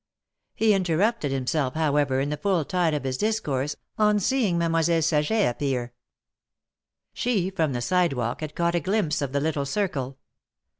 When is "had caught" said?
8.41-8.73